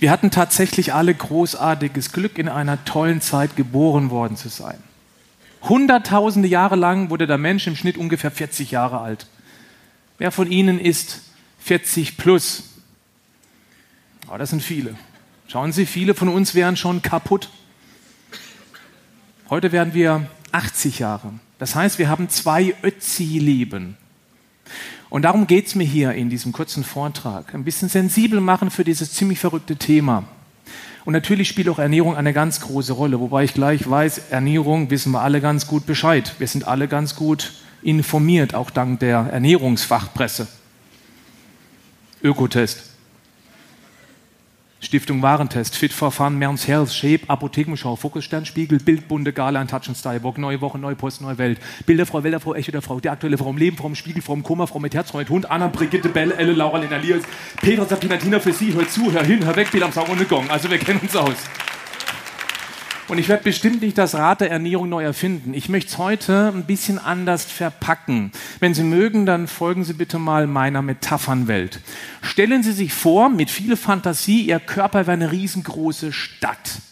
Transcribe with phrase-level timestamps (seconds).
[0.00, 4.78] Wir hatten tatsächlich alle großartiges Glück, in einer tollen Zeit geboren worden zu sein.
[5.62, 9.26] Hunderttausende Jahre lang wurde der Mensch im Schnitt ungefähr 40 Jahre alt.
[10.16, 11.20] Wer von Ihnen ist
[11.58, 12.62] 40 plus?
[14.32, 14.94] Oh, das sind viele.
[15.48, 17.50] Schauen Sie, viele von uns wären schon kaputt.
[19.50, 21.34] Heute werden wir 80 Jahre.
[21.58, 23.98] Das heißt, wir haben zwei Ötzi-Leben.
[25.10, 27.52] Und darum geht es mir hier in diesem kurzen Vortrag.
[27.52, 30.24] Ein bisschen sensibel machen für dieses ziemlich verrückte Thema.
[31.04, 35.12] Und natürlich spielt auch Ernährung eine ganz große Rolle, wobei ich gleich weiß, Ernährung wissen
[35.12, 36.34] wir alle ganz gut Bescheid.
[36.38, 40.46] Wir sind alle ganz gut informiert, auch dank der Ernährungsfachpresse.
[42.22, 42.90] Ökotest.
[44.82, 49.88] Stiftung Warentest, Fit for Fun, Merns Health, Shape, Apothekenschau, Fokusstern, Spiegel, Bild, Bunde, Gala, Touch
[49.88, 53.10] and Style, Bock, Neue Woche, Neue Post, Neue Welt, Bilderfrau, Wälderfrau, Echo der Frau, die
[53.10, 55.28] aktuelle Frau im Leben, Frau im Spiegel, Frau im Koma, Frau mit Herz, Frau mit
[55.28, 57.22] Hund, Anna, Brigitte, Belle, Elle, Laura, Lena, Lias,
[57.60, 60.28] Petra, Sabina, Tina für Sie, hör zu, hör hin, hör weg, Bild am Saugen und
[60.30, 60.48] Gong.
[60.48, 61.36] Also wir kennen uns aus.
[63.10, 65.52] Und ich werde bestimmt nicht das Rad der Ernährung neu erfinden.
[65.52, 68.30] Ich möchte es heute ein bisschen anders verpacken.
[68.60, 71.80] Wenn Sie mögen, dann folgen Sie bitte mal meiner Metaphernwelt.
[72.22, 76.82] Stellen Sie sich vor, mit viel Fantasie, Ihr Körper wäre eine riesengroße Stadt.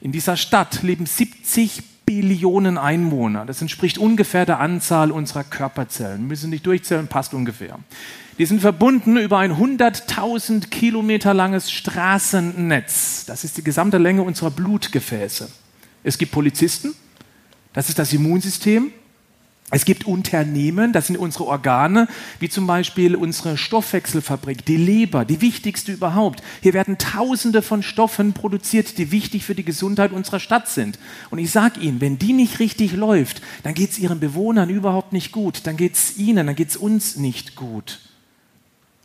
[0.00, 3.46] In dieser Stadt leben 70 Billionen Einwohner.
[3.46, 6.20] Das entspricht ungefähr der Anzahl unserer Körperzellen.
[6.20, 7.78] Wir müssen nicht durchzählen, passt ungefähr.
[8.38, 13.26] Die sind verbunden über ein 100.000 Kilometer langes Straßennetz.
[13.26, 15.48] Das ist die gesamte Länge unserer Blutgefäße.
[16.02, 16.94] Es gibt Polizisten,
[17.72, 18.92] das ist das Immunsystem.
[19.74, 22.06] Es gibt Unternehmen, das sind unsere Organe,
[22.38, 26.44] wie zum Beispiel unsere Stoffwechselfabrik, die Leber, die wichtigste überhaupt.
[26.62, 31.00] Hier werden Tausende von Stoffen produziert, die wichtig für die Gesundheit unserer Stadt sind.
[31.30, 35.12] Und ich sage Ihnen, wenn die nicht richtig läuft, dann geht es Ihren Bewohnern überhaupt
[35.12, 35.62] nicht gut.
[35.66, 37.98] Dann geht es Ihnen, dann geht es uns nicht gut.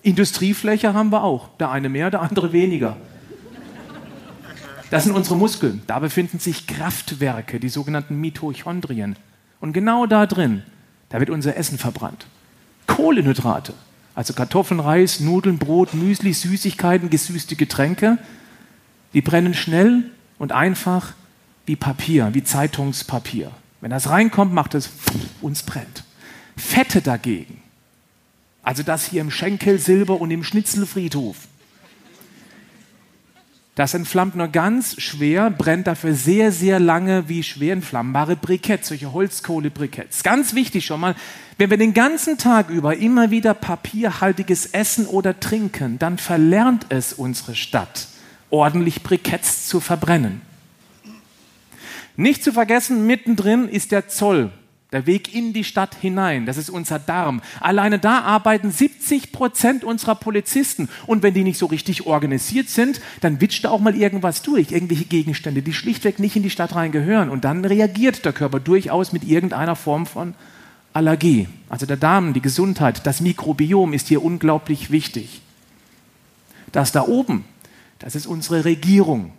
[0.03, 1.49] Industriefläche haben wir auch.
[1.57, 2.95] Der eine mehr, der andere weniger.
[4.91, 5.81] Das sind unsere Muskeln.
[5.87, 9.15] Da befinden sich Kraftwerke, die sogenannten Mitochondrien.
[9.59, 10.63] Und genau da drin,
[11.09, 12.25] da wird unser Essen verbrannt.
[12.87, 13.73] Kohlenhydrate,
[14.15, 18.17] also Kartoffeln, Reis, Nudeln, Brot, Müsli, Süßigkeiten, gesüßte Getränke,
[19.13, 20.05] die brennen schnell
[20.37, 21.13] und einfach
[21.65, 23.51] wie Papier, wie Zeitungspapier.
[23.81, 24.89] Wenn das reinkommt, macht es
[25.41, 26.03] uns brennt.
[26.57, 27.61] Fette dagegen,
[28.63, 31.48] also das hier im Schenkelsilber und im Schnitzelfriedhof.
[33.75, 39.13] Das entflammt nur ganz schwer, brennt dafür sehr, sehr lange wie schwer entflammbare Briketts, solche
[39.13, 40.23] Holzkohlebriketts.
[40.23, 41.15] Ganz wichtig schon mal,
[41.57, 47.13] wenn wir den ganzen Tag über immer wieder papierhaltiges Essen oder trinken, dann verlernt es
[47.13, 48.07] unsere Stadt,
[48.49, 50.41] ordentlich Briketts zu verbrennen.
[52.17, 54.51] Nicht zu vergessen, mittendrin ist der Zoll.
[54.91, 57.41] Der Weg in die Stadt hinein, das ist unser Darm.
[57.59, 60.89] Alleine da arbeiten 70 Prozent unserer Polizisten.
[61.05, 64.71] Und wenn die nicht so richtig organisiert sind, dann witscht da auch mal irgendwas durch,
[64.71, 67.29] irgendwelche Gegenstände, die schlichtweg nicht in die Stadt rein gehören.
[67.29, 70.33] Und dann reagiert der Körper durchaus mit irgendeiner Form von
[70.91, 71.47] Allergie.
[71.69, 75.41] Also der Darm, die Gesundheit, das Mikrobiom ist hier unglaublich wichtig.
[76.71, 77.45] Das da oben,
[77.99, 79.33] das ist unsere Regierung.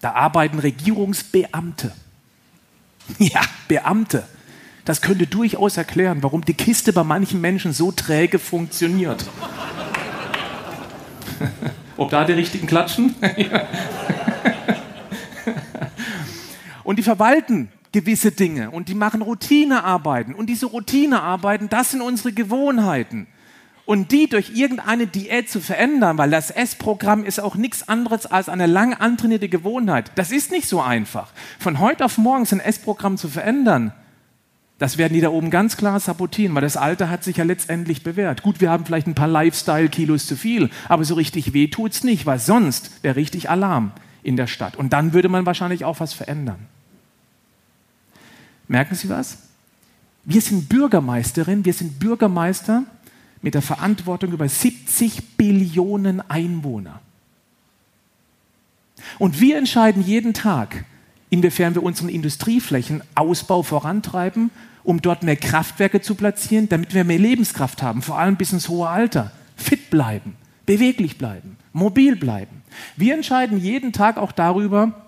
[0.00, 1.92] Da arbeiten Regierungsbeamte.
[3.18, 4.24] Ja, Beamte.
[4.84, 9.24] Das könnte durchaus erklären, warum die Kiste bei manchen Menschen so träge funktioniert.
[11.96, 13.14] Ob da die richtigen klatschen?
[16.84, 20.34] und die verwalten gewisse Dinge und die machen Routinearbeiten.
[20.34, 23.28] Und diese Routinearbeiten, das sind unsere Gewohnheiten.
[23.86, 28.48] Und die durch irgendeine Diät zu verändern, weil das Essprogramm ist auch nichts anderes als
[28.48, 30.10] eine lang antrainierte Gewohnheit.
[30.14, 31.32] Das ist nicht so einfach.
[31.58, 33.92] Von heute auf morgen ein Essprogramm zu verändern,
[34.78, 38.02] das werden die da oben ganz klar sabotieren, weil das Alter hat sich ja letztendlich
[38.02, 38.42] bewährt.
[38.42, 42.26] Gut, wir haben vielleicht ein paar Lifestyle-Kilos zu viel, aber so richtig weh tut's nicht,
[42.26, 43.92] weil sonst wäre richtig Alarm
[44.24, 44.76] in der Stadt.
[44.76, 46.66] Und dann würde man wahrscheinlich auch was verändern.
[48.66, 49.38] Merken Sie was?
[50.24, 52.84] Wir sind Bürgermeisterin, wir sind Bürgermeister
[53.44, 57.00] mit der Verantwortung über 70 Billionen Einwohner.
[59.18, 60.86] Und wir entscheiden jeden Tag,
[61.28, 64.50] inwiefern wir unseren Industrieflächenausbau vorantreiben,
[64.82, 68.70] um dort mehr Kraftwerke zu platzieren, damit wir mehr Lebenskraft haben, vor allem bis ins
[68.70, 72.62] hohe Alter, fit bleiben, beweglich bleiben, mobil bleiben.
[72.96, 75.04] Wir entscheiden jeden Tag auch darüber,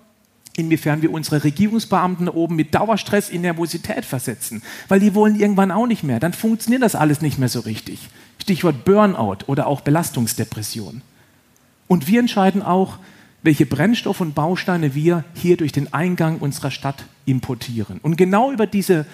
[0.55, 5.87] inwiefern wir unsere Regierungsbeamten oben mit Dauerstress in Nervosität versetzen, weil die wollen irgendwann auch
[5.87, 6.19] nicht mehr.
[6.19, 8.09] Dann funktioniert das alles nicht mehr so richtig.
[8.47, 11.01] Stichwort Burnout oder auch Belastungsdepression.
[11.89, 12.97] Und wir entscheiden auch,
[13.43, 17.99] welche Brennstoff- und Bausteine wir hier durch den Eingang unserer Stadt importieren.
[18.01, 19.05] Und genau über diese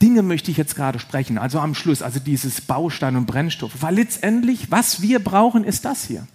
[0.00, 3.72] Dinge möchte ich jetzt gerade sprechen, also am Schluss, also dieses Baustein und Brennstoff.
[3.80, 6.28] Weil letztendlich, was wir brauchen, ist das hier.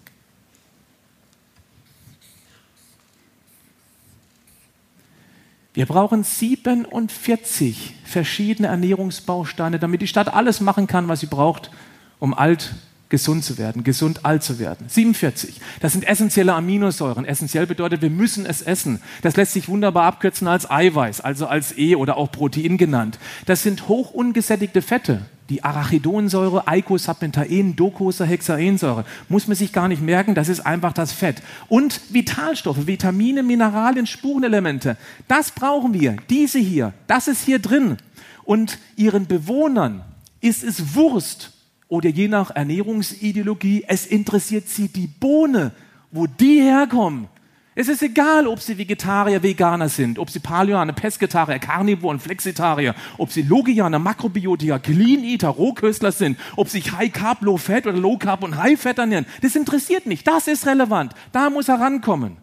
[5.73, 11.71] Wir brauchen 47 verschiedene Ernährungsbausteine, damit die Stadt alles machen kann, was sie braucht,
[12.19, 12.73] um alt
[13.07, 14.87] gesund zu werden, gesund alt zu werden.
[14.89, 15.61] 47.
[15.81, 17.25] Das sind essentielle Aminosäuren.
[17.25, 19.01] Essentiell bedeutet, wir müssen es essen.
[19.21, 23.19] Das lässt sich wunderbar abkürzen als Eiweiß, also als E oder auch Protein genannt.
[23.45, 25.25] Das sind hoch ungesättigte Fette.
[25.51, 29.03] Die Arachidonsäure, Eicosapentaen, Docosahexaensäure.
[29.27, 31.43] Muss man sich gar nicht merken, das ist einfach das Fett.
[31.67, 34.95] Und Vitalstoffe, Vitamine, Mineralien, Spurenelemente.
[35.27, 36.15] Das brauchen wir.
[36.29, 37.97] Diese hier, das ist hier drin.
[38.45, 40.03] Und ihren Bewohnern
[40.39, 41.51] ist es Wurst,
[41.89, 45.73] oder je nach Ernährungsideologie, es interessiert sie die Bohne,
[46.11, 47.27] wo die herkommen.
[47.73, 53.31] Es ist egal, ob sie Vegetarier, Veganer sind, ob sie Paleoaner, Pesketarier, Carnivoren, Flexitarier, ob
[53.31, 58.17] sie Logianer, Makrobiotiker, Clean Eater, Rohköstler sind, ob sie High Carb, Low Fat oder Low
[58.17, 59.25] Carb und High Fat ernähren.
[59.41, 60.27] Das interessiert nicht.
[60.27, 61.13] Das ist relevant.
[61.31, 62.37] Da muss er rankommen.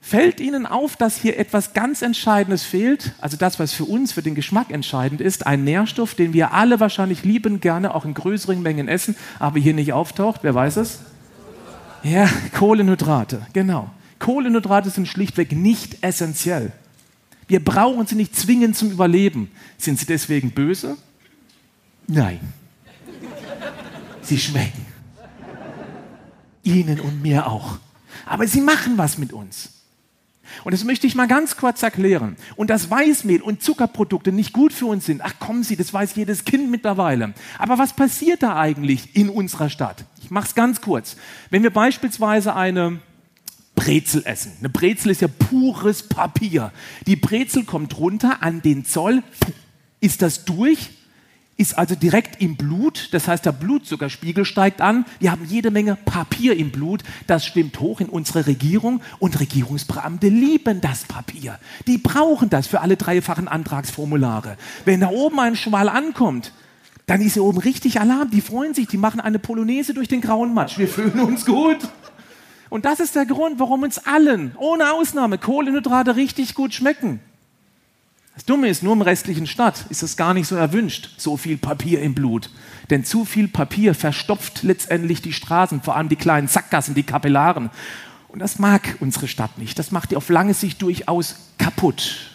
[0.00, 3.12] Fällt Ihnen auf, dass hier etwas ganz Entscheidendes fehlt?
[3.20, 6.80] Also das, was für uns, für den Geschmack entscheidend ist, ein Nährstoff, den wir alle
[6.80, 10.40] wahrscheinlich lieben, gerne auch in größeren Mengen essen, aber hier nicht auftaucht.
[10.42, 11.00] Wer weiß es?
[12.02, 13.90] Ja, Kohlenhydrate, genau.
[14.18, 16.72] Kohlenhydrate sind schlichtweg nicht essentiell.
[17.48, 19.50] Wir brauchen sie nicht zwingend zum Überleben.
[19.76, 20.96] Sind sie deswegen böse?
[22.06, 22.40] Nein.
[24.22, 24.86] Sie schmecken.
[26.62, 27.78] Ihnen und mir auch.
[28.26, 29.79] Aber sie machen was mit uns.
[30.64, 32.36] Und das möchte ich mal ganz kurz erklären.
[32.56, 36.14] Und dass Weißmehl und Zuckerprodukte nicht gut für uns sind, ach kommen Sie, das weiß
[36.16, 37.34] jedes Kind mittlerweile.
[37.58, 40.04] Aber was passiert da eigentlich in unserer Stadt?
[40.22, 41.16] Ich mache es ganz kurz.
[41.50, 43.00] Wenn wir beispielsweise eine
[43.74, 44.52] Brezel essen.
[44.58, 46.70] Eine Brezel ist ja pures Papier.
[47.06, 49.22] Die Brezel kommt runter an den Zoll.
[50.00, 50.90] Ist das durch?
[51.60, 55.94] Ist also direkt im Blut, das heißt der Blutzuckerspiegel steigt an, wir haben jede Menge
[55.94, 61.58] Papier im Blut, das schwimmt hoch in unsere Regierung und Regierungsbeamte lieben das Papier.
[61.86, 64.56] Die brauchen das für alle dreifachen Antragsformulare.
[64.86, 66.54] Wenn da oben ein Schwall ankommt,
[67.04, 70.22] dann ist hier oben richtig Alarm, die freuen sich, die machen eine Polonaise durch den
[70.22, 71.76] grauen Matsch, wir fühlen uns gut.
[72.70, 77.20] Und das ist der Grund, warum uns allen, ohne Ausnahme, Kohlenhydrate richtig gut schmecken.
[78.40, 81.58] Das Dumme ist, nur im restlichen Stadt ist es gar nicht so erwünscht, so viel
[81.58, 82.48] Papier im Blut.
[82.88, 87.68] Denn zu viel Papier verstopft letztendlich die Straßen, vor allem die kleinen Sackgassen, die Kapillaren.
[88.28, 89.78] Und das mag unsere Stadt nicht.
[89.78, 92.30] Das macht die auf lange Sicht durchaus kaputt.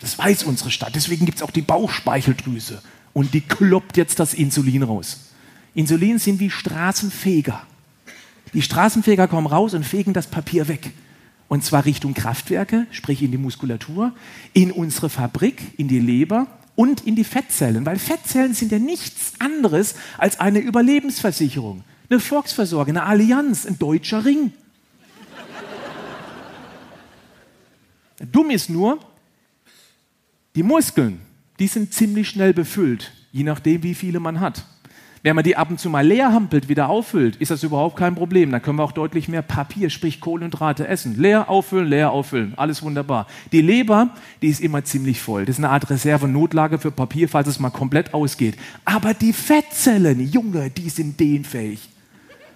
[0.00, 0.94] Das weiß unsere Stadt.
[0.94, 2.82] Deswegen gibt es auch die Bauchspeicheldrüse.
[3.14, 5.30] Und die kloppt jetzt das Insulin raus.
[5.74, 7.62] Insulin sind wie Straßenfeger.
[8.52, 10.92] Die Straßenfeger kommen raus und fegen das Papier weg.
[11.52, 14.14] Und zwar Richtung Kraftwerke, sprich in die Muskulatur,
[14.54, 16.46] in unsere Fabrik, in die Leber
[16.76, 17.84] und in die Fettzellen.
[17.84, 24.24] Weil Fettzellen sind ja nichts anderes als eine Überlebensversicherung, eine Volksversorgung, eine Allianz, ein deutscher
[24.24, 24.54] Ring.
[28.32, 28.98] Dumm ist nur,
[30.54, 31.20] die Muskeln,
[31.58, 34.64] die sind ziemlich schnell befüllt, je nachdem, wie viele man hat.
[35.24, 38.16] Wenn man die ab und zu mal leer hampelt, wieder auffüllt, ist das überhaupt kein
[38.16, 38.50] Problem.
[38.50, 41.16] Dann können wir auch deutlich mehr Papier, sprich Kohlenhydrate essen.
[41.16, 42.54] Leer auffüllen, leer auffüllen.
[42.56, 43.28] Alles wunderbar.
[43.52, 44.10] Die Leber,
[44.42, 45.44] die ist immer ziemlich voll.
[45.44, 48.56] Das ist eine Art Reserve-Notlage für Papier, falls es mal komplett ausgeht.
[48.84, 51.88] Aber die Fettzellen, Junge, die sind dehnfähig.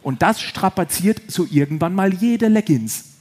[0.03, 3.16] Und das strapaziert so irgendwann mal jede Leggings.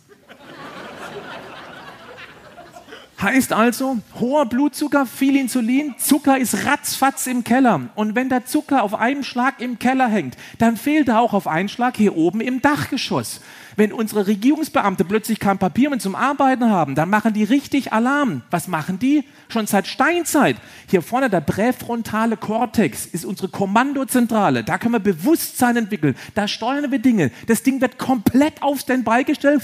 [3.25, 7.89] Heißt also, hoher Blutzucker, viel Insulin, Zucker ist ratzfatz im Keller.
[7.95, 11.47] Und wenn der Zucker auf einem Schlag im Keller hängt, dann fehlt er auch auf
[11.47, 13.41] einen Schlag hier oben im Dachgeschoss.
[13.77, 18.43] Wenn unsere Regierungsbeamte plötzlich kein Papier mehr zum Arbeiten haben, dann machen die richtig Alarm.
[18.51, 19.23] Was machen die?
[19.47, 20.57] Schon seit Steinzeit.
[20.87, 24.63] Hier vorne der präfrontale Kortex ist unsere Kommandozentrale.
[24.63, 26.15] Da können wir Bewusstsein entwickeln.
[26.35, 27.31] Da steuern wir Dinge.
[27.47, 29.63] Das Ding wird komplett auf Standby gestellt.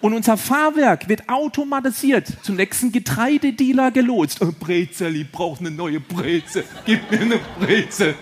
[0.00, 4.40] Und unser Fahrwerk wird automatisiert zum nächsten Getreidedealer gelotst.
[4.40, 6.64] Oh, Brezel, ich brauche eine neue Brezel.
[6.84, 8.14] Gib mir eine Brezel.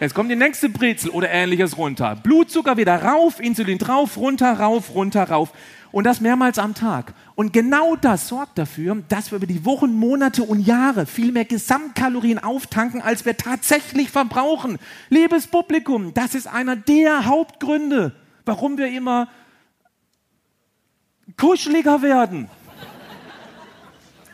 [0.00, 2.14] Jetzt kommt die nächste Brezel oder ähnliches runter.
[2.14, 5.52] Blutzucker wieder rauf, Insulin drauf, runter, rauf, runter, rauf.
[5.90, 7.14] Und das mehrmals am Tag.
[7.34, 11.46] Und genau das sorgt dafür, dass wir über die Wochen, Monate und Jahre viel mehr
[11.46, 14.78] Gesamtkalorien auftanken, als wir tatsächlich verbrauchen.
[15.08, 18.12] Liebes Publikum, das ist einer der Hauptgründe,
[18.44, 19.28] warum wir immer
[21.38, 22.48] kuscheliger werden.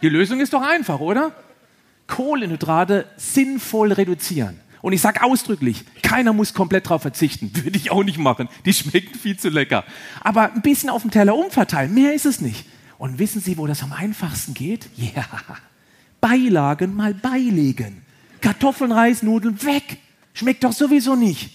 [0.02, 1.32] Die Lösung ist doch einfach, oder?
[2.06, 4.60] Kohlenhydrate sinnvoll reduzieren.
[4.82, 7.50] Und ich sage ausdrücklich, keiner muss komplett darauf verzichten.
[7.64, 8.48] Würde ich auch nicht machen.
[8.66, 9.84] Die schmecken viel zu lecker.
[10.20, 12.66] Aber ein bisschen auf dem Teller umverteilen, mehr ist es nicht.
[12.98, 14.88] Und wissen Sie, wo das am einfachsten geht?
[14.96, 15.24] Ja,
[16.20, 18.02] Beilagen mal beilegen.
[18.40, 19.98] Kartoffeln, Reis, Nudeln weg.
[20.32, 21.50] Schmeckt doch sowieso nicht.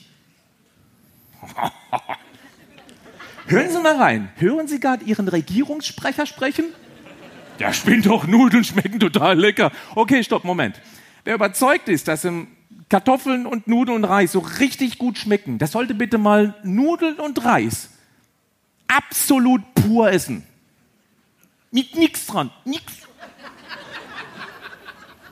[3.49, 4.29] Hören Sie mal rein.
[4.35, 6.65] Hören Sie gerade Ihren Regierungssprecher sprechen?
[7.57, 9.71] Der spinnt doch, Nudeln schmecken total lecker.
[9.95, 10.79] Okay, stopp, Moment.
[11.23, 12.27] Wer überzeugt ist, dass
[12.89, 17.43] Kartoffeln und Nudeln und Reis so richtig gut schmecken, der sollte bitte mal Nudeln und
[17.43, 17.89] Reis
[18.87, 20.43] absolut pur essen.
[21.71, 22.51] Mit nichts dran.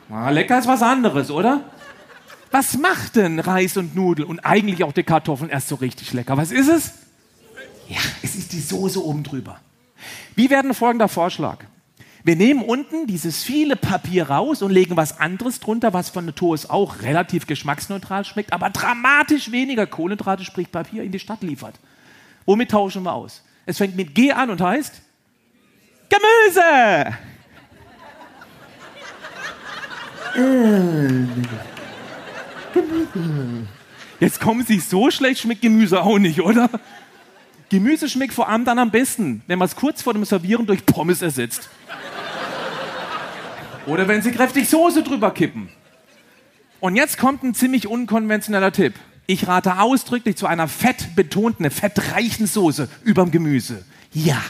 [0.10, 1.66] Na, lecker ist was anderes, oder?
[2.50, 6.36] Was macht denn Reis und Nudeln und eigentlich auch die Kartoffeln erst so richtig lecker?
[6.38, 7.07] Was ist es?
[7.90, 9.60] Ja, es ist die Soße oben drüber.
[10.36, 11.60] Wie werden folgender Vorschlag?
[12.24, 16.54] Wir nehmen unten dieses viele Papier raus und legen was anderes drunter, was von Natur
[16.54, 21.80] aus auch relativ geschmacksneutral schmeckt, aber dramatisch weniger Kohlenhydrate, sprich Papier, in die Stadt liefert.
[22.46, 23.44] Womit tauschen wir aus?
[23.66, 25.02] Es fängt mit G an und heißt
[26.10, 27.18] Gemüse.
[34.20, 36.70] Jetzt kommen Sie, so schlecht schmeckt Gemüse auch nicht, oder?
[37.70, 40.86] Gemüse schmeckt vor allem dann am besten, wenn man es kurz vor dem Servieren durch
[40.86, 41.70] Pommes ersetzt.
[43.86, 45.70] Oder wenn Sie kräftig Soße drüber kippen.
[46.80, 48.94] Und jetzt kommt ein ziemlich unkonventioneller Tipp.
[49.26, 53.84] Ich rate ausdrücklich zu einer fettbetonten, fettreichen Soße überm Gemüse.
[54.14, 54.42] Ja,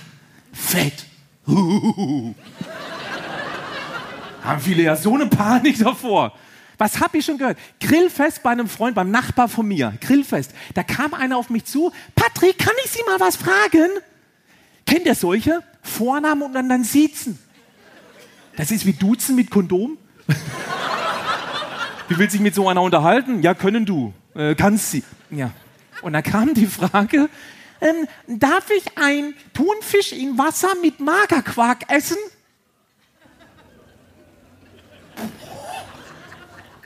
[0.53, 1.05] Fett.
[4.43, 6.33] Haben viele ja so eine Panik davor.
[6.77, 7.57] Was habe ich schon gehört?
[7.79, 9.93] Grillfest bei einem Freund, beim Nachbar von mir.
[10.01, 10.51] Grillfest.
[10.75, 11.91] Da kam einer auf mich zu.
[12.15, 13.89] Patrick, kann ich Sie mal was fragen?
[14.85, 15.63] Kennt ihr solche?
[15.81, 17.39] Vornamen und dann, dann Siezen.
[18.55, 19.97] Das ist wie Duzen mit Kondom.
[22.09, 23.41] Wie willst du dich mit so einer unterhalten?
[23.41, 24.13] Ja, können du.
[24.33, 25.03] Äh, kannst sie.
[25.29, 25.51] Ja.
[26.01, 27.29] Und dann kam die Frage,
[27.81, 32.17] ähm, darf ich ein Thunfisch in Wasser mit Magerquark essen?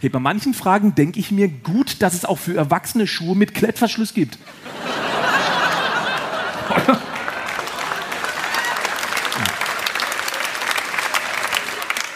[0.01, 3.53] Okay, bei manchen Fragen denke ich mir gut, dass es auch für Erwachsene Schuhe mit
[3.53, 4.39] Klettverschluss gibt.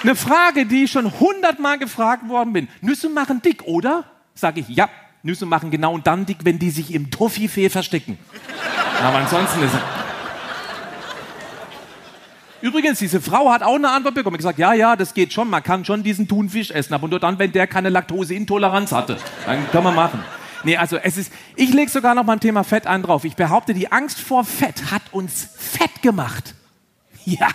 [0.02, 2.70] Eine Frage, die ich schon hundertmal gefragt worden bin.
[2.82, 4.06] Nüsse machen dick, oder?
[4.34, 4.90] Sage ich, ja,
[5.22, 8.18] Nüsse machen genau dann dick, wenn die sich im Toffifee verstecken.
[9.00, 9.95] Aber ansonsten ist es...
[12.66, 14.38] Übrigens, diese Frau hat auch eine Antwort bekommen.
[14.38, 15.52] gesagt, ja, ja, das geht schon.
[15.52, 19.18] Man kann schon diesen Thunfisch essen, aber nur dann, wenn der keine Laktoseintoleranz hatte.
[19.46, 20.24] Dann kann man machen.
[20.64, 23.24] Nee, also es ist, ich lege sogar noch mal ein Thema Fett ein drauf.
[23.24, 26.56] Ich behaupte, die Angst vor Fett hat uns fett gemacht.
[27.24, 27.50] Ja,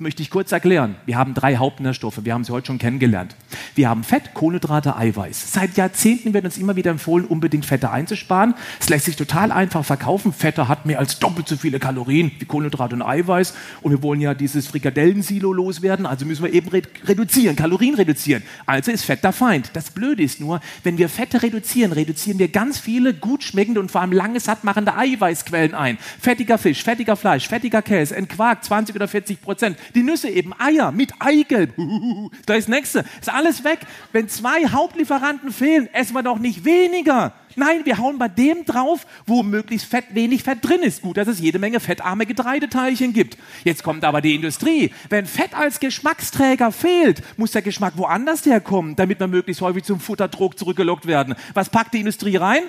[0.00, 0.96] möchte ich kurz erklären.
[1.04, 3.36] Wir haben drei Hauptnährstoffe, wir haben sie heute schon kennengelernt.
[3.74, 5.52] Wir haben Fett, Kohlenhydrate, Eiweiß.
[5.52, 8.54] Seit Jahrzehnten wird uns immer wieder empfohlen, unbedingt Fette einzusparen.
[8.80, 10.32] Es lässt sich total einfach verkaufen.
[10.32, 13.54] Fette hat mehr als doppelt so viele Kalorien wie Kohlenhydrate und Eiweiß.
[13.82, 16.70] Und wir wollen ja dieses Frikadellensilo loswerden, also müssen wir eben
[17.04, 18.42] reduzieren, Kalorien reduzieren.
[18.64, 19.70] Also ist Fett der Feind.
[19.74, 23.90] Das Blöde ist nur, wenn wir Fette reduzieren, reduzieren wir ganz viele gut schmeckende und
[23.90, 25.98] vor allem lange sattmachende Eiweißquellen ein.
[26.20, 29.76] Fettiger Fisch, fettiger Fleisch, fettiger Käse, Quark, 20 oder 40 Prozent.
[29.94, 31.74] Die Nüsse eben, Eier mit Eigelb.
[32.46, 33.04] Da ist nächste.
[33.20, 33.80] Ist alles weg.
[34.12, 37.34] Wenn zwei Hauptlieferanten fehlen, essen wir doch nicht weniger.
[37.56, 41.02] Nein, wir hauen bei dem drauf, wo möglichst fett, wenig Fett drin ist.
[41.02, 43.36] Gut, dass es jede Menge fettarme Getreideteilchen gibt.
[43.64, 44.92] Jetzt kommt aber die Industrie.
[45.08, 50.00] Wenn Fett als Geschmacksträger fehlt, muss der Geschmack woanders herkommen, damit wir möglichst häufig zum
[50.00, 51.34] Futterdruck zurückgelockt werden.
[51.54, 52.62] Was packt die Industrie rein?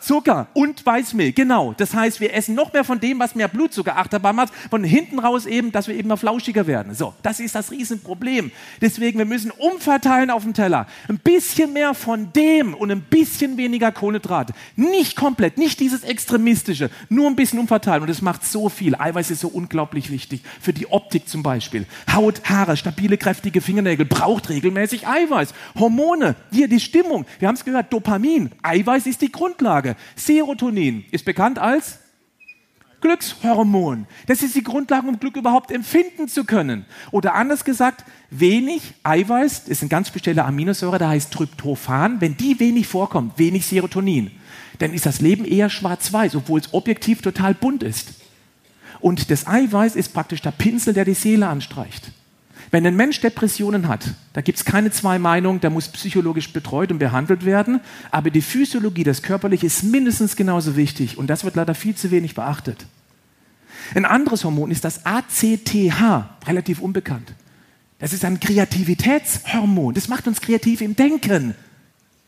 [0.00, 1.74] Zucker und Weißmehl, genau.
[1.76, 5.18] Das heißt, wir essen noch mehr von dem, was mehr Blutzucker achterbahn macht, von hinten
[5.18, 6.94] raus eben, dass wir eben mal flauschiger werden.
[6.94, 8.50] So, das ist das Riesenproblem.
[8.80, 10.86] Deswegen, wir müssen umverteilen auf dem Teller.
[11.08, 14.54] Ein bisschen mehr von dem und ein bisschen weniger Kohlenhydrate.
[14.76, 18.02] Nicht komplett, nicht dieses Extremistische, nur ein bisschen umverteilen.
[18.02, 18.94] Und das macht so viel.
[18.94, 20.42] Eiweiß ist so unglaublich wichtig.
[20.60, 21.86] Für die Optik zum Beispiel.
[22.12, 25.54] Haut, Haare, stabile, kräftige Fingernägel braucht regelmäßig Eiweiß.
[25.78, 27.26] Hormone, hier die Stimmung.
[27.38, 28.50] Wir haben es gehört, Dopamin.
[28.62, 29.87] Eiweiß ist die Grundlage.
[29.88, 29.96] Grundlage.
[30.16, 31.98] Serotonin ist bekannt als
[33.00, 34.06] Glückshormon.
[34.26, 36.84] Das ist die Grundlage, um Glück überhaupt empfinden zu können.
[37.12, 42.20] Oder anders gesagt, wenig Eiweiß, das ist eine ganz spezielle Aminosäure, da heißt Tryptophan.
[42.20, 44.32] Wenn die wenig vorkommt, wenig Serotonin,
[44.80, 48.14] dann ist das Leben eher schwarz-weiß, obwohl es objektiv total bunt ist.
[49.00, 52.10] Und das Eiweiß ist praktisch der Pinsel, der die Seele anstreicht.
[52.70, 56.92] Wenn ein Mensch Depressionen hat, da gibt es keine zwei Meinungen, der muss psychologisch betreut
[56.92, 61.56] und behandelt werden, aber die Physiologie, das Körperliche ist mindestens genauso wichtig und das wird
[61.56, 62.86] leider viel zu wenig beachtet.
[63.94, 67.32] Ein anderes Hormon ist das ACTH, relativ unbekannt.
[67.98, 71.54] Das ist ein Kreativitätshormon, das macht uns kreativ im Denken.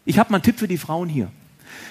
[0.07, 1.31] Ich habe mal einen Tipp für die Frauen hier.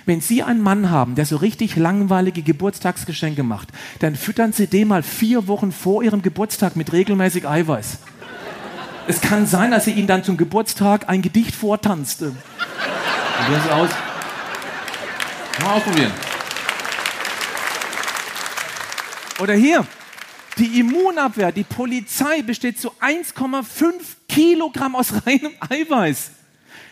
[0.05, 4.87] Wenn Sie einen Mann haben, der so richtig langweilige Geburtstagsgeschenke macht, dann füttern Sie den
[4.87, 7.99] mal vier Wochen vor Ihrem Geburtstag mit regelmäßig Eiweiß.
[9.09, 12.31] Es kann sein, dass sie ihn dann zum Geburtstag ein Gedicht vortanzte.
[13.37, 13.89] Probieren Sie aus.
[15.63, 16.11] Mal ausprobieren.
[19.39, 19.83] Oder hier,
[20.59, 23.93] die Immunabwehr, die Polizei besteht zu 1,5
[24.27, 26.29] Kilogramm aus reinem Eiweiß.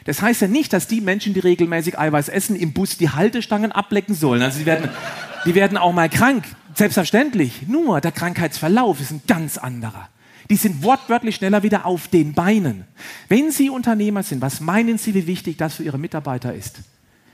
[0.06, 3.72] Das heißt ja nicht, dass die Menschen, die regelmäßig Eiweiß essen, im Bus die Haltestangen
[3.72, 4.42] ablecken sollen.
[4.42, 4.90] Also die werden,
[5.46, 6.46] die werden auch mal krank.
[6.74, 7.68] Selbstverständlich.
[7.68, 10.10] Nur der Krankheitsverlauf ist ein ganz anderer.
[10.50, 12.86] Die sind wortwörtlich schneller wieder auf den Beinen.
[13.28, 16.80] Wenn Sie Unternehmer sind, was meinen Sie, wie wichtig das für Ihre Mitarbeiter ist?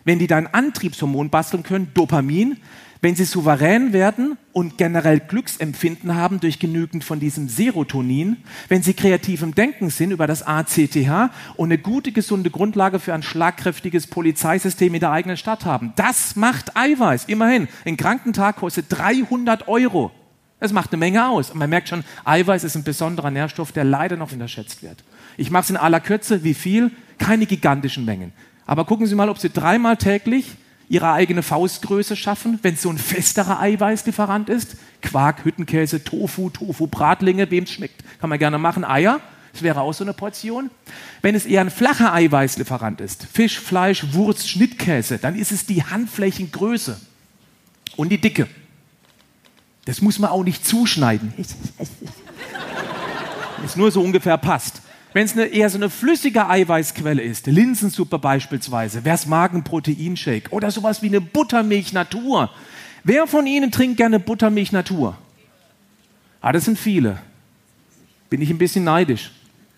[0.04, 2.58] Wenn die dann Antriebshormon basteln können, Dopamin,
[3.04, 8.38] wenn sie souverän werden und generell Glücksempfinden haben durch genügend von diesem Serotonin,
[8.70, 13.14] wenn sie kreativ im Denken sind über das ACTH und eine gute, gesunde Grundlage für
[13.14, 15.92] ein schlagkräftiges Polizeisystem in der eigenen Stadt haben.
[15.98, 17.26] Das macht Eiweiß.
[17.26, 20.12] Immerhin, ein Krankentag kostet 300 Euro.
[20.64, 21.52] Das macht eine Menge aus.
[21.52, 25.04] Und man merkt schon, Eiweiß ist ein besonderer Nährstoff, der leider noch unterschätzt wird.
[25.36, 26.46] Ich mache es in aller Kürze.
[26.46, 26.90] Wie viel?
[27.18, 28.32] Keine gigantischen Mengen.
[28.66, 30.56] Aber gucken Sie mal, ob Sie dreimal täglich
[30.88, 34.78] ihre eigene Faustgröße schaffen, wenn es so ein festerer Eiweißlieferant ist.
[35.02, 38.86] Quark, Hüttenkäse, Tofu, Tofu, Bratlinge, wem es schmeckt, kann man gerne machen.
[38.86, 39.20] Eier,
[39.52, 40.72] das wäre auch so eine Portion.
[41.22, 45.84] Wenn es eher ein flacher Eiweißlieferant ist, Fisch, Fleisch, Wurst, Schnittkäse, dann ist es die
[45.84, 47.02] Handflächengröße
[47.98, 48.48] und die Dicke.
[49.86, 51.34] Das muss man auch nicht zuschneiden.
[53.66, 54.82] Es nur so ungefähr passt.
[55.14, 59.64] Wenn es eine, eher so eine flüssige Eiweißquelle ist, Linsensuppe beispielsweise, wer es mag, ein
[59.64, 62.50] Proteinshake oder sowas wie eine Buttermilch Natur.
[63.04, 65.18] Wer von Ihnen trinkt gerne Buttermilch Natur?
[66.42, 67.20] Ah, das sind viele.
[68.30, 69.32] Bin ich ein bisschen neidisch.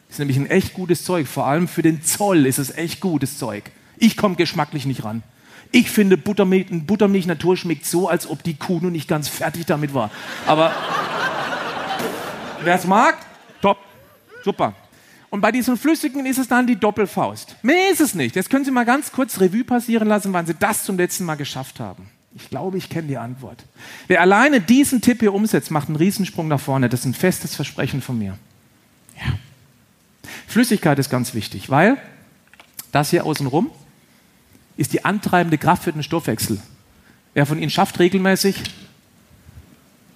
[0.09, 1.27] Ist nämlich ein echt gutes Zeug.
[1.27, 3.63] Vor allem für den Zoll ist es echt gutes Zeug.
[3.97, 5.23] Ich komme geschmacklich nicht ran.
[5.75, 9.65] Ich finde, Buttermilch, Buttermilch Natur schmeckt so, als ob die Kuh noch nicht ganz fertig
[9.65, 10.09] damit war.
[10.47, 10.73] Aber
[12.63, 13.17] wer es mag,
[13.61, 13.77] top,
[14.41, 14.73] super.
[15.29, 17.57] Und bei diesen Flüssigen ist es dann die Doppelfaust.
[17.61, 18.37] Mehr ist es nicht.
[18.37, 21.35] Jetzt können Sie mal ganz kurz Revue passieren lassen, wann Sie das zum letzten Mal
[21.35, 22.07] geschafft haben.
[22.33, 23.61] Ich glaube, ich kenne die Antwort.
[24.07, 26.87] Wer alleine diesen Tipp hier umsetzt, macht einen Riesensprung nach vorne.
[26.87, 28.37] Das ist ein festes Versprechen von mir.
[29.17, 29.33] Ja.
[30.47, 31.97] Flüssigkeit ist ganz wichtig, weil
[32.93, 33.71] das hier außenrum
[34.77, 36.59] ist die antreibende Kraft für den Stoffwechsel.
[37.33, 38.63] Wer von Ihnen schafft regelmäßig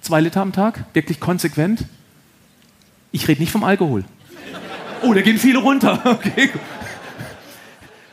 [0.01, 1.85] zwei Liter am Tag, wirklich konsequent?
[3.11, 4.05] Ich rede nicht vom Alkohol.
[5.01, 6.01] Oh, da gehen viele runter.
[6.05, 6.49] Okay.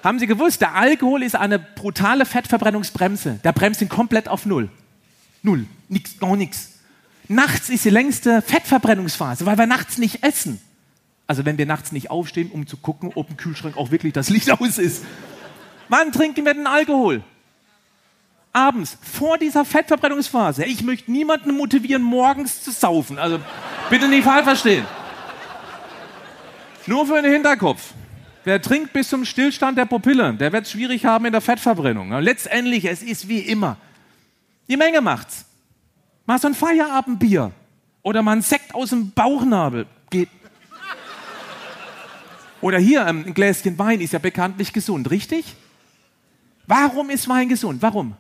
[0.02, 3.40] Haben Sie gewusst, der Alkohol ist eine brutale Fettverbrennungsbremse.
[3.42, 4.68] Der bremst ihn komplett auf Null.
[5.42, 5.66] Null.
[5.88, 6.74] Nix, gar nichts.
[7.26, 10.61] Nachts ist die längste Fettverbrennungsphase, weil wir nachts nicht essen.
[11.26, 14.30] Also wenn wir nachts nicht aufstehen, um zu gucken, ob im Kühlschrank auch wirklich das
[14.30, 15.02] Licht aus ist.
[15.88, 17.22] Wann trinken wir den Alkohol?
[18.53, 20.64] Abends, vor dieser Fettverbrennungsphase.
[20.64, 23.18] Ich möchte niemanden motivieren, morgens zu saufen.
[23.18, 23.38] Also
[23.90, 24.87] bitte nicht falsch verstehen.
[26.87, 27.92] Nur für den Hinterkopf.
[28.44, 32.12] Wer trinkt bis zum Stillstand der Pupille, der wird es schwierig haben in der Fettverbrennung.
[32.20, 33.77] Letztendlich, es ist wie immer.
[34.68, 35.44] Die Menge macht's.
[36.27, 37.53] Mal so ein Feierabendbier
[38.03, 40.29] oder mal ein Sekt aus dem Bauchnabel geht.
[42.61, 45.57] Oder hier ähm, ein Gläschen Wein ist ja bekanntlich gesund, richtig?
[46.66, 47.83] Warum ist Wein gesund?
[47.83, 48.16] Warum?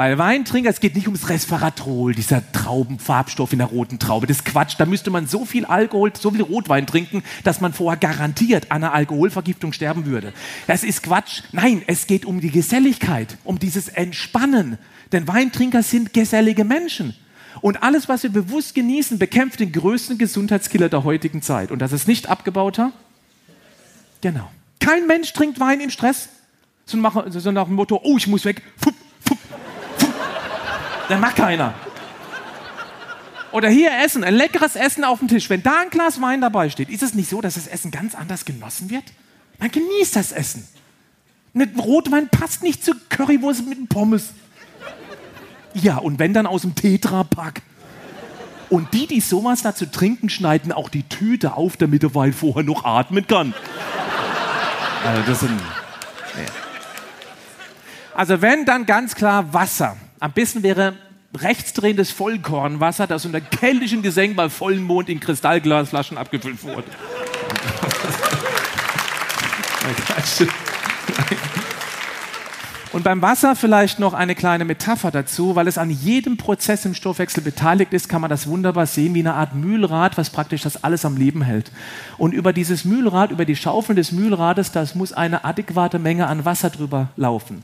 [0.00, 4.26] Weil Weintrinker, es geht nicht ums Resveratrol, dieser Traubenfarbstoff in der roten Traube.
[4.26, 4.76] Das ist Quatsch.
[4.78, 8.82] Da müsste man so viel Alkohol, so viel Rotwein trinken, dass man vorher garantiert an
[8.82, 10.32] einer Alkoholvergiftung sterben würde.
[10.66, 11.42] Das ist Quatsch.
[11.52, 14.78] Nein, es geht um die Geselligkeit, um dieses Entspannen.
[15.12, 17.14] Denn Weintrinker sind gesellige Menschen.
[17.60, 21.70] Und alles, was wir bewusst genießen, bekämpft den größten Gesundheitskiller der heutigen Zeit.
[21.70, 22.92] Und das ist nicht abgebauter?
[24.22, 24.50] Genau.
[24.78, 26.30] Kein Mensch trinkt Wein im Stress,
[26.84, 26.96] so
[27.52, 28.62] nach dem Motto, oh, ich muss weg.
[28.76, 29.38] Fupp, fupp,
[31.08, 31.74] der macht keiner.
[33.52, 35.50] Oder hier Essen, ein leckeres Essen auf dem Tisch.
[35.50, 38.14] Wenn da ein Glas Wein dabei steht, ist es nicht so, dass das Essen ganz
[38.14, 39.04] anders genossen wird?
[39.58, 40.66] Man genießt das Essen.
[41.54, 44.30] Ein Rotwein passt nicht zu Currywurst mit Pommes.
[45.74, 47.62] Ja, und wenn dann aus dem Tetra-Pack.
[48.68, 52.62] Und die, die sowas dazu trinken, schneiden auch die Tüte auf, damit der Wein vorher
[52.62, 53.52] noch atmen kann.
[55.04, 55.60] Also, das sind,
[58.14, 59.96] also wenn, dann ganz klar Wasser.
[60.18, 60.94] Am besten wäre
[61.36, 66.84] rechtsdrehendes Vollkornwasser, das unter keltischen Gesängen bei vollem Mond in Kristallglasflaschen abgefüllt wurde.
[72.92, 76.94] Und beim Wasser vielleicht noch eine kleine Metapher dazu, weil es an jedem Prozess im
[76.94, 80.82] Stoffwechsel beteiligt ist, kann man das wunderbar sehen wie eine Art Mühlrad, was praktisch das
[80.82, 81.70] alles am Leben hält.
[82.18, 86.44] Und über dieses Mühlrad, über die Schaufeln des Mühlrades, das muss eine adäquate Menge an
[86.44, 87.62] Wasser drüber laufen.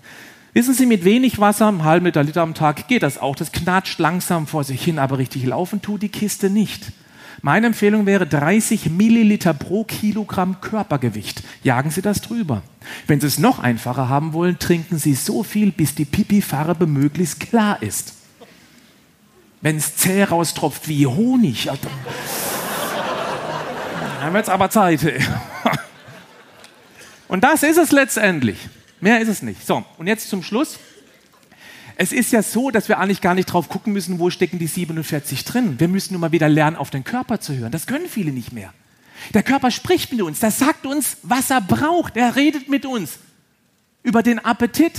[0.57, 3.37] Wissen Sie, mit wenig Wasser, einem halben Liter, Liter am Tag, geht das auch.
[3.37, 6.93] Das knatscht langsam vor sich hin, aber richtig laufen tut die Kiste nicht.
[7.43, 11.43] Meine Empfehlung wäre 30 Milliliter pro Kilogramm Körpergewicht.
[11.63, 12.63] Jagen Sie das drüber.
[13.07, 17.39] Wenn Sie es noch einfacher haben wollen, trinken Sie so viel, bis die Pipi-Farbe möglichst
[17.39, 18.15] klar ist.
[19.61, 21.71] Wenn es zäh raustropft wie Honig.
[21.71, 21.91] Alter.
[24.23, 25.01] Dann wird es aber Zeit.
[27.29, 28.57] Und das ist es letztendlich.
[29.01, 29.67] Mehr ist es nicht.
[29.67, 30.79] So, und jetzt zum Schluss.
[31.99, 34.67] Es ist ja so, dass wir eigentlich gar nicht drauf gucken müssen, wo stecken die
[34.67, 35.81] 47 drin.
[35.81, 37.73] Wir müssen nur mal wieder lernen, auf den Körper zu hören.
[37.73, 38.73] Das können viele nicht mehr.
[39.33, 42.17] Der Körper spricht mit uns, der sagt uns, was er braucht.
[42.17, 43.19] Er redet mit uns
[44.03, 44.93] über den Appetit.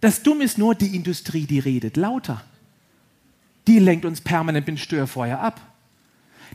[0.00, 2.42] Das Dumme ist nur die Industrie, die redet lauter.
[3.66, 5.60] Die lenkt uns permanent mit Störfeuer ab.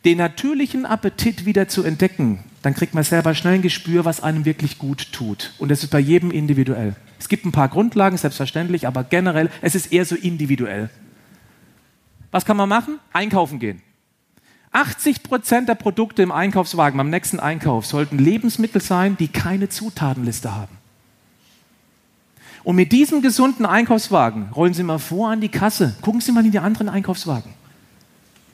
[0.06, 4.46] Den natürlichen Appetit wieder zu entdecken, dann kriegt man selber schnell ein Gespür, was einem
[4.46, 5.54] wirklich gut tut.
[5.60, 6.96] Und das ist bei jedem individuell.
[7.20, 10.90] Es gibt ein paar Grundlagen, selbstverständlich, aber generell, es ist eher so individuell.
[12.32, 13.00] Was kann man machen?
[13.12, 13.82] Einkaufen gehen.
[14.72, 20.56] 80 Prozent der Produkte im Einkaufswagen beim nächsten Einkauf sollten Lebensmittel sein, die keine Zutatenliste
[20.56, 20.78] haben.
[22.64, 25.96] Und mit diesem gesunden Einkaufswagen rollen Sie mal vor an die Kasse.
[26.02, 27.54] Gucken Sie mal in die anderen Einkaufswagen.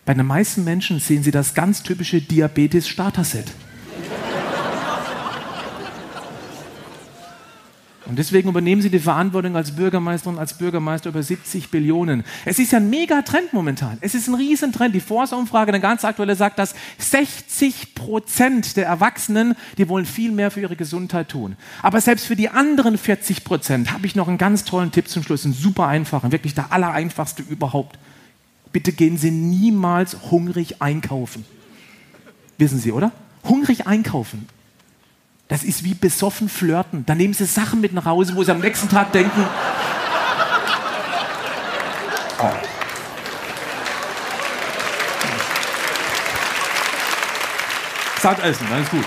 [0.03, 3.53] Bei den meisten Menschen sehen Sie das ganz typische Diabetes-Starter-Set.
[8.09, 12.23] Und deswegen übernehmen Sie die Verantwortung als Bürgermeisterin, als Bürgermeister über 70 Billionen.
[12.43, 13.99] Es ist ja ein Megatrend momentan.
[14.01, 14.95] Es ist ein Riesentrend.
[14.95, 20.49] Die Forsa-Umfrage, eine ganz aktuelle, sagt, dass 60 Prozent der Erwachsenen, die wollen viel mehr
[20.49, 21.55] für ihre Gesundheit tun.
[21.83, 25.21] Aber selbst für die anderen 40 Prozent habe ich noch einen ganz tollen Tipp zum
[25.21, 25.45] Schluss.
[25.45, 27.99] Einen super einfachen, wirklich der allereinfachste überhaupt.
[28.71, 31.45] Bitte gehen Sie niemals hungrig einkaufen.
[32.57, 33.11] Wissen Sie, oder?
[33.43, 34.47] Hungrig einkaufen
[35.49, 37.07] das ist wie besoffen flirten.
[37.07, 39.43] Da nehmen sie Sachen mit nach Hause, wo sie am nächsten Tag denken.
[42.39, 42.51] Oh.
[48.21, 49.05] Satt essen, alles gut.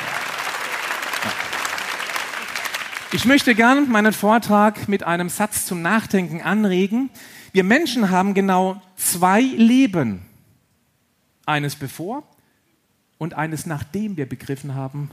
[3.12, 7.08] Ich möchte gern meinen Vortrag mit einem Satz zum Nachdenken anregen.
[7.52, 10.22] Wir Menschen haben genau zwei Leben.
[11.46, 12.24] Eines bevor
[13.22, 15.08] und eines nachdem wir begriffen haben,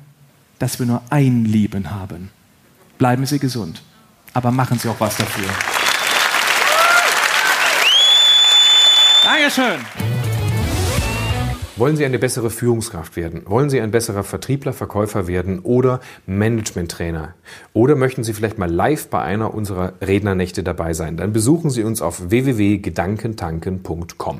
[0.57, 2.31] dass wir nur ein Leben haben.
[2.97, 3.83] Bleiben Sie gesund,
[4.33, 5.47] aber machen Sie auch was dafür.
[9.23, 9.79] Dankeschön.
[11.75, 13.43] Wollen Sie eine bessere Führungskraft werden?
[13.45, 17.35] Wollen Sie ein besserer Vertriebler, Verkäufer werden oder Managementtrainer?
[17.73, 21.15] Oder möchten Sie vielleicht mal live bei einer unserer Rednernächte dabei sein?
[21.15, 24.39] Dann besuchen Sie uns auf www.gedankentanken.com.